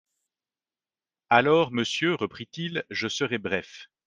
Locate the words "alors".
1.29-1.71